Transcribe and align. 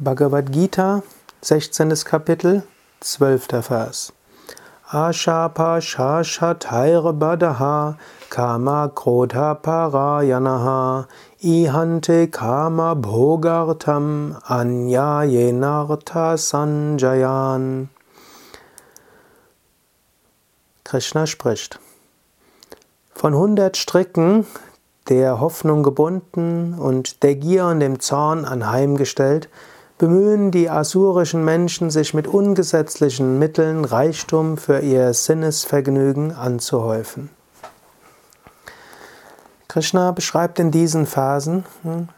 Bhagavad 0.00 0.52
Gita, 0.52 1.02
16. 1.42 2.04
Kapitel, 2.04 2.62
12. 3.00 3.48
Vers. 3.68 4.12
Ashapa 4.92 5.80
shashatairabadaha 5.82 7.96
kama 8.30 8.92
krodha 8.94 9.60
parayanaha 9.60 11.08
ihante 11.42 12.30
kama 12.30 12.94
bhogartam 12.94 14.40
anya 14.48 15.24
yenartha 15.26 16.38
sanjayan. 16.38 17.88
Krishna 20.84 21.26
spricht. 21.26 21.80
Von 23.16 23.34
hundert 23.34 23.76
Stricken 23.76 24.46
der 25.08 25.40
Hoffnung 25.40 25.82
gebunden 25.82 26.78
und 26.78 27.24
der 27.24 27.34
Gier 27.34 27.66
und 27.66 27.80
dem 27.80 27.98
Zorn 27.98 28.44
anheimgestellt, 28.44 29.48
bemühen 29.98 30.52
die 30.52 30.70
asurischen 30.70 31.44
Menschen 31.44 31.90
sich 31.90 32.14
mit 32.14 32.28
ungesetzlichen 32.28 33.38
Mitteln 33.38 33.84
Reichtum 33.84 34.56
für 34.56 34.78
ihr 34.78 35.12
Sinnesvergnügen 35.12 36.32
anzuhäufen. 36.32 37.30
Krishna 39.66 40.12
beschreibt 40.12 40.60
in 40.60 40.70
diesen 40.70 41.04
Phasen, 41.04 41.64
hm, 41.82 42.08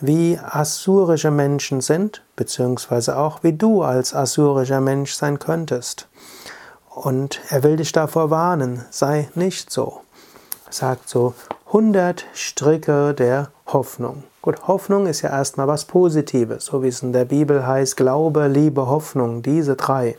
wie 0.00 0.38
asurische 0.38 1.30
Menschen 1.30 1.80
sind, 1.80 2.22
beziehungsweise 2.36 3.18
auch 3.18 3.42
wie 3.42 3.52
du 3.52 3.82
als 3.82 4.14
asurischer 4.14 4.80
Mensch 4.80 5.14
sein 5.14 5.38
könntest. 5.38 6.08
Und 6.88 7.40
er 7.50 7.62
will 7.62 7.76
dich 7.76 7.92
davor 7.92 8.30
warnen, 8.30 8.84
sei 8.90 9.28
nicht 9.34 9.70
so. 9.70 10.00
Er 10.66 10.72
sagt 10.72 11.08
so, 11.08 11.34
100 11.66 12.24
Stricke 12.32 13.12
der 13.14 13.50
Hoffnung. 13.66 14.22
Gut, 14.44 14.68
Hoffnung 14.68 15.06
ist 15.06 15.22
ja 15.22 15.30
erstmal 15.30 15.68
was 15.68 15.86
Positives, 15.86 16.66
so 16.66 16.82
wie 16.82 16.88
es 16.88 17.02
in 17.02 17.14
der 17.14 17.24
Bibel 17.24 17.66
heißt, 17.66 17.96
Glaube, 17.96 18.46
Liebe, 18.46 18.86
Hoffnung, 18.88 19.40
diese 19.40 19.74
drei. 19.74 20.18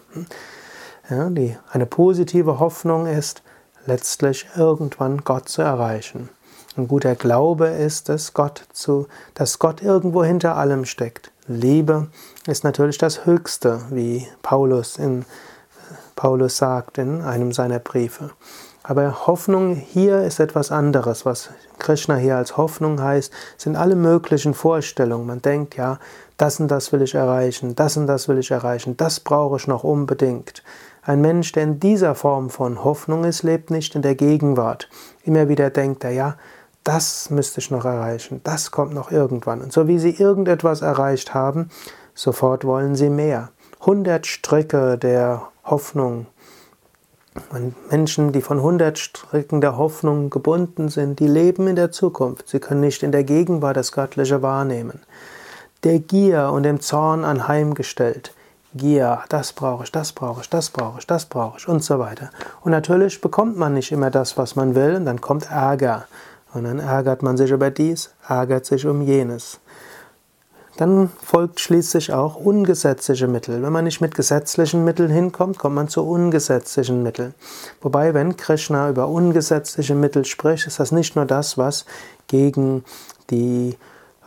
Ja, 1.07 1.29
die, 1.29 1.55
eine 1.69 1.85
positive 1.85 2.57
Hoffnung 2.57 3.05
ist, 3.05 3.43
letztlich 3.85 4.47
irgendwann 4.57 5.23
Gott 5.23 5.47
zu 5.47 5.61
erreichen. 5.61 6.29
Ein 6.75 6.87
guter 6.87 7.13
Glaube 7.13 7.67
ist, 7.67 8.09
dass 8.09 8.33
Gott, 8.33 8.63
zu, 8.73 9.05
dass 9.35 9.59
Gott 9.59 9.83
irgendwo 9.83 10.23
hinter 10.23 10.55
allem 10.55 10.85
steckt. 10.85 11.31
Liebe 11.45 12.07
ist 12.47 12.63
natürlich 12.63 12.97
das 12.97 13.27
Höchste, 13.27 13.81
wie 13.91 14.25
Paulus, 14.41 14.97
in, 14.97 15.23
Paulus 16.15 16.57
sagt 16.57 16.97
in 16.97 17.21
einem 17.21 17.53
seiner 17.53 17.77
Briefe. 17.77 18.31
Aber 18.87 19.25
Hoffnung 19.25 19.75
hier 19.75 20.21
ist 20.21 20.39
etwas 20.39 20.71
anderes. 20.71 21.25
Was 21.25 21.49
Krishna 21.79 22.17
hier 22.17 22.37
als 22.37 22.55
Hoffnung 22.55 23.01
heißt, 23.01 23.33
sind 23.57 23.75
alle 23.75 23.95
möglichen 23.95 24.53
Vorstellungen. 24.53 25.25
Man 25.25 25.41
denkt, 25.41 25.75
ja, 25.75 25.97
das 26.37 26.59
und 26.59 26.69
das 26.69 26.91
will 26.91 27.01
ich 27.01 27.15
erreichen, 27.15 27.75
das 27.75 27.97
und 27.97 28.05
das 28.05 28.27
will 28.27 28.37
ich 28.37 28.51
erreichen, 28.51 28.95
das 28.95 29.19
brauche 29.19 29.57
ich 29.57 29.67
noch 29.67 29.83
unbedingt. 29.83 30.61
Ein 31.01 31.21
Mensch, 31.21 31.51
der 31.53 31.63
in 31.63 31.79
dieser 31.79 32.13
Form 32.13 32.51
von 32.51 32.83
Hoffnung 32.83 33.23
ist, 33.23 33.41
lebt 33.41 33.71
nicht 33.71 33.95
in 33.95 34.03
der 34.03 34.15
Gegenwart. 34.15 34.87
Immer 35.23 35.49
wieder 35.49 35.71
denkt 35.71 36.03
er, 36.03 36.11
ja, 36.11 36.35
das 36.83 37.31
müsste 37.31 37.61
ich 37.61 37.71
noch 37.71 37.85
erreichen, 37.85 38.41
das 38.43 38.69
kommt 38.69 38.93
noch 38.93 39.11
irgendwann. 39.11 39.61
Und 39.61 39.73
so 39.73 39.87
wie 39.87 39.97
sie 39.97 40.11
irgendetwas 40.11 40.83
erreicht 40.83 41.33
haben, 41.33 41.69
sofort 42.13 42.65
wollen 42.65 42.93
sie 42.93 43.09
mehr. 43.09 43.49
Hundert 43.83 44.27
Stricke 44.27 44.99
der 44.99 45.47
Hoffnung 45.63 46.27
und 47.49 47.91
Menschen, 47.91 48.31
die 48.31 48.41
von 48.41 48.61
hundert 48.61 48.97
Stricken 48.97 49.61
der 49.61 49.77
Hoffnung 49.77 50.29
gebunden 50.29 50.89
sind, 50.89 51.19
die 51.19 51.27
leben 51.27 51.67
in 51.67 51.75
der 51.75 51.91
Zukunft. 51.91 52.49
Sie 52.49 52.59
können 52.59 52.81
nicht 52.81 53.03
in 53.03 53.11
der 53.11 53.23
Gegenwart 53.23 53.77
das 53.77 53.91
Göttliche 53.91 54.41
wahrnehmen. 54.41 55.01
Der 55.83 55.99
Gier 55.99 56.51
und 56.51 56.63
dem 56.63 56.79
Zorn 56.79 57.23
anheimgestellt. 57.23 58.33
Gier, 58.73 59.19
das 59.29 59.53
brauche 59.53 59.83
ich, 59.83 59.91
das 59.91 60.11
brauche 60.11 60.41
ich, 60.41 60.49
das 60.49 60.69
brauche 60.69 60.99
ich, 60.99 61.07
das 61.07 61.25
brauche 61.25 61.57
ich 61.59 61.67
und 61.67 61.83
so 61.83 61.99
weiter. 61.99 62.29
Und 62.61 62.71
natürlich 62.71 63.21
bekommt 63.21 63.57
man 63.57 63.73
nicht 63.73 63.91
immer 63.91 64.09
das, 64.09 64.37
was 64.37 64.55
man 64.55 64.75
will, 64.75 64.95
und 64.95 65.05
dann 65.05 65.21
kommt 65.21 65.49
Ärger. 65.49 66.05
Und 66.53 66.63
dann 66.63 66.79
ärgert 66.79 67.21
man 67.21 67.37
sich 67.37 67.51
über 67.51 67.69
dies, 67.69 68.13
ärgert 68.27 68.65
sich 68.65 68.85
um 68.85 69.01
jenes. 69.01 69.59
Dann 70.77 71.09
folgt 71.23 71.61
schließlich 71.61 72.11
auch 72.11 72.35
ungesetzliche 72.35 73.27
Mittel. 73.27 73.63
Wenn 73.63 73.71
man 73.71 73.85
nicht 73.85 74.01
mit 74.01 74.13
gesetzlichen 74.13 74.83
Mitteln 74.83 75.09
hinkommt, 75.09 75.57
kommt 75.57 75.75
man 75.75 75.87
zu 75.87 76.05
ungesetzlichen 76.05 77.01
Mitteln. 77.01 77.33
Wobei, 77.81 78.13
wenn 78.13 78.35
Krishna 78.35 78.89
über 78.89 79.07
ungesetzliche 79.07 79.95
Mittel 79.95 80.25
spricht, 80.25 80.67
ist 80.67 80.79
das 80.79 80.91
nicht 80.91 81.15
nur 81.15 81.25
das, 81.25 81.57
was 81.57 81.85
gegen 82.27 82.83
die 83.29 83.77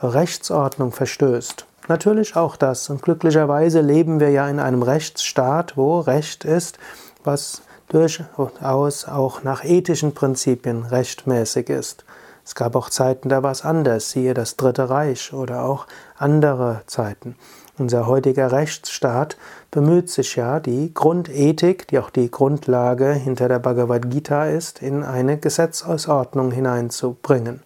Rechtsordnung 0.03 0.92
verstößt. 0.92 1.66
Natürlich 1.88 2.37
auch 2.37 2.56
das. 2.56 2.88
Und 2.88 3.03
glücklicherweise 3.03 3.81
leben 3.81 4.19
wir 4.20 4.31
ja 4.31 4.48
in 4.48 4.58
einem 4.58 4.82
Rechtsstaat, 4.82 5.76
wo 5.76 6.00
Recht 6.00 6.44
ist, 6.44 6.78
was 7.25 7.62
durchaus 7.88 9.06
auch 9.06 9.42
nach 9.42 9.64
ethischen 9.64 10.14
Prinzipien 10.14 10.84
rechtmäßig 10.84 11.69
ist. 11.69 12.04
Es 12.48 12.54
gab 12.54 12.76
auch 12.76 12.88
Zeiten, 12.88 13.28
da 13.28 13.42
war 13.42 13.53
es 13.53 13.62
anders, 13.62 14.10
siehe 14.10 14.32
das 14.32 14.56
Dritte 14.56 14.88
Reich 14.88 15.34
oder 15.34 15.64
auch 15.64 15.86
andere 16.16 16.81
Zeiten. 16.86 17.36
Unser 17.76 18.06
heutiger 18.06 18.53
Rechtsstaat 18.53 19.36
bemüht 19.70 20.09
sich 20.09 20.34
ja, 20.34 20.58
die 20.58 20.94
Grundethik, 20.94 21.87
die 21.88 21.98
auch 21.98 22.08
die 22.08 22.31
Grundlage 22.31 23.12
hinter 23.12 23.48
der 23.48 23.58
Bhagavad 23.58 24.10
Gita 24.10 24.47
ist, 24.47 24.81
in 24.81 25.04
eine 25.04 25.37
Gesetzausordnung 25.37 26.50
hineinzubringen. 26.50 27.62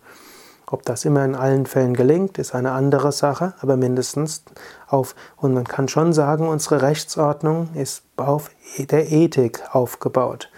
Ob 0.66 0.84
das 0.84 1.04
immer 1.04 1.24
in 1.24 1.36
allen 1.36 1.66
Fällen 1.66 1.94
gelingt, 1.94 2.38
ist 2.38 2.52
eine 2.52 2.72
andere 2.72 3.12
Sache, 3.12 3.54
aber 3.60 3.76
mindestens 3.76 4.42
auf, 4.88 5.14
und 5.36 5.54
man 5.54 5.62
kann 5.62 5.86
schon 5.86 6.12
sagen, 6.12 6.48
unsere 6.48 6.82
Rechtsordnung 6.82 7.68
ist 7.76 8.02
auf 8.16 8.50
der 8.78 9.12
Ethik 9.12 9.62
aufgebaut. 9.70 10.50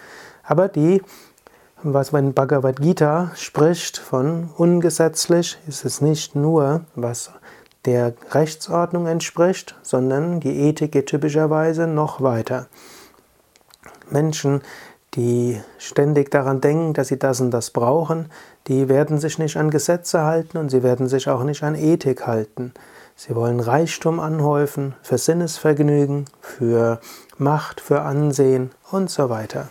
Aber 0.45 0.69
die 0.69 1.03
was 1.93 2.13
wenn 2.13 2.33
Bhagavad 2.33 2.81
Gita 2.81 3.31
spricht 3.35 3.99
von 3.99 4.49
ungesetzlich, 4.57 5.59
ist 5.69 5.85
es 5.85 6.01
nicht 6.01 6.35
nur, 6.35 6.83
was 6.95 7.31
der 7.85 8.15
Rechtsordnung 8.31 9.07
entspricht, 9.07 9.77
sondern 9.83 10.41
die 10.41 10.61
Ethik 10.61 10.93
geht 10.93 11.07
typischerweise 11.07 11.87
noch 11.87 12.23
weiter. 12.23 12.69
Menschen, 14.11 14.63
die 15.15 15.61
ständig 15.79 16.31
daran 16.31 16.63
denken, 16.63 16.95
dass 16.95 17.09
sie 17.09 17.19
das 17.19 17.41
und 17.41 17.51
das 17.51 17.71
brauchen, 17.71 18.31
die 18.67 18.89
werden 18.89 19.19
sich 19.19 19.39
nicht 19.39 19.59
an 19.59 19.71
Gesetze 19.71 20.23
halten 20.23 20.57
und 20.57 20.71
sie 20.71 20.83
werden 20.83 21.07
sich 21.07 21.29
auch 21.29 21.45
nicht 21.45 21.63
an 21.63 21.75
Ethik 21.75 22.27
halten. 22.27 22.73
Sie 23.15 23.37
wollen 23.37 23.61
Reichtum 23.61 24.19
anhäufen 24.19 24.95
für 25.03 25.19
Sinnesvergnügen, 25.19 26.25
für 26.41 26.99
Macht, 27.37 27.81
für 27.81 28.01
Ansehen 28.01 28.71
und 28.91 29.11
so 29.11 29.29
weiter. 29.29 29.69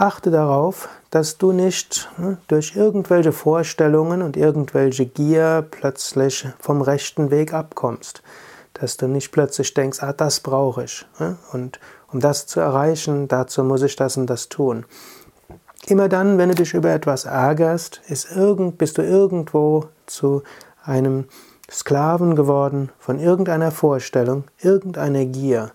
Achte 0.00 0.30
darauf, 0.30 0.88
dass 1.10 1.38
du 1.38 1.50
nicht 1.50 2.08
hm, 2.14 2.36
durch 2.46 2.76
irgendwelche 2.76 3.32
Vorstellungen 3.32 4.22
und 4.22 4.36
irgendwelche 4.36 5.06
Gier 5.06 5.66
plötzlich 5.68 6.46
vom 6.60 6.82
rechten 6.82 7.32
Weg 7.32 7.52
abkommst. 7.52 8.22
Dass 8.74 8.96
du 8.96 9.08
nicht 9.08 9.32
plötzlich 9.32 9.74
denkst, 9.74 10.00
ah, 10.04 10.12
das 10.12 10.38
brauche 10.38 10.84
ich. 10.84 11.04
Hm, 11.16 11.36
und 11.52 11.80
um 12.12 12.20
das 12.20 12.46
zu 12.46 12.60
erreichen, 12.60 13.26
dazu 13.26 13.64
muss 13.64 13.82
ich 13.82 13.96
das 13.96 14.16
und 14.16 14.30
das 14.30 14.48
tun. 14.48 14.86
Immer 15.88 16.08
dann, 16.08 16.38
wenn 16.38 16.50
du 16.50 16.54
dich 16.54 16.74
über 16.74 16.90
etwas 16.90 17.24
ärgerst, 17.24 18.00
irgend, 18.32 18.78
bist 18.78 18.98
du 18.98 19.02
irgendwo 19.02 19.86
zu 20.06 20.44
einem 20.84 21.24
Sklaven 21.68 22.36
geworden 22.36 22.92
von 23.00 23.18
irgendeiner 23.18 23.72
Vorstellung, 23.72 24.44
irgendeiner 24.60 25.24
Gier. 25.24 25.72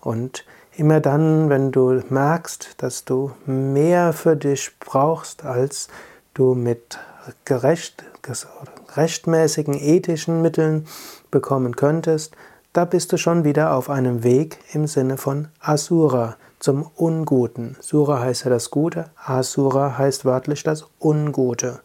Und 0.00 0.46
Immer 0.76 1.00
dann, 1.00 1.50
wenn 1.50 1.72
du 1.72 2.02
merkst, 2.08 2.74
dass 2.78 3.04
du 3.04 3.32
mehr 3.44 4.12
für 4.12 4.36
dich 4.36 4.70
brauchst, 4.78 5.44
als 5.44 5.88
du 6.34 6.54
mit 6.54 6.98
gerecht, 7.44 8.04
rechtmäßigen 8.96 9.74
ethischen 9.74 10.42
Mitteln 10.42 10.86
bekommen 11.30 11.76
könntest, 11.76 12.34
da 12.72 12.84
bist 12.84 13.12
du 13.12 13.16
schon 13.16 13.44
wieder 13.44 13.74
auf 13.74 13.90
einem 13.90 14.22
Weg 14.22 14.58
im 14.72 14.86
Sinne 14.86 15.16
von 15.16 15.48
Asura, 15.60 16.36
zum 16.60 16.88
Unguten. 16.94 17.76
Sura 17.80 18.20
heißt 18.20 18.44
ja 18.44 18.50
das 18.50 18.70
Gute, 18.70 19.06
Asura 19.16 19.98
heißt 19.98 20.24
wörtlich 20.24 20.62
das 20.62 20.86
Ungute. 21.00 21.80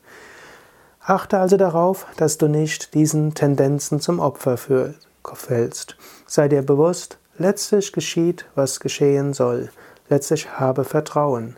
Achte 1.00 1.39
also 1.39 1.56
darauf, 1.57 2.06
dass 2.18 2.38
du 2.38 2.48
nicht 2.48 2.94
diesen 2.94 3.33
Tendenzen 3.33 4.00
zum 4.00 4.19
Opfer 4.19 4.57
fällst. 4.57 5.98
Sei 6.27 6.48
dir 6.48 6.62
bewusst, 6.62 7.18
Letztlich 7.37 7.91
geschieht, 7.91 8.45
was 8.55 8.79
geschehen 8.79 9.33
soll. 9.33 9.69
Letztlich 10.09 10.57
habe 10.57 10.85
Vertrauen. 10.85 11.57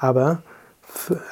Aber 0.00 0.42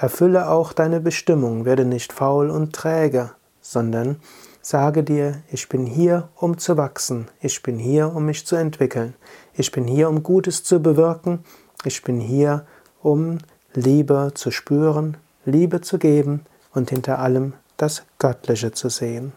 erfülle 0.01 0.49
auch 0.49 0.73
deine 0.73 1.01
Bestimmung, 1.01 1.65
werde 1.65 1.85
nicht 1.85 2.13
faul 2.13 2.51
und 2.51 2.75
träge, 2.75 3.33
sondern 3.61 4.21
sage 4.61 5.03
dir, 5.03 5.43
ich 5.51 5.69
bin 5.69 5.87
hier, 5.87 6.29
um 6.37 6.59
zu 6.59 6.77
wachsen, 6.77 7.29
ich 7.41 7.63
bin 7.63 7.79
hier, 7.79 8.15
um 8.15 8.27
mich 8.27 8.47
zu 8.47 8.57
entwickeln, 8.57 9.15
ich 9.55 9.73
bin 9.73 9.87
hier, 9.87 10.09
um 10.09 10.23
Gutes 10.23 10.63
zu 10.63 10.81
bewirken, 10.81 11.45
ich 11.85 12.03
bin 12.03 12.21
hier, 12.21 12.67
um 13.03 13.39
Liebe 13.75 14.33
zu 14.35 14.51
spüren, 14.51 15.17
Liebe 15.45 15.81
zu 15.81 15.99
geben 15.99 16.45
und 16.73 16.91
hinter 16.91 17.19
allem 17.19 17.55
das 17.77 18.05
Göttliche 18.19 18.73
zu 18.73 18.89
sehen. 18.89 19.33